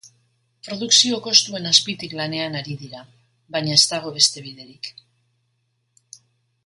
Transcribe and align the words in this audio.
Produkzio 0.67 1.19
kostuen 1.27 1.71
azpitik 1.71 2.15
lanean 2.21 2.57
ari 2.61 2.77
dira 2.85 3.03
baina, 3.57 3.77
ez 3.77 3.85
dago 3.93 4.15
beste 4.17 4.45
biderik. 4.49 4.91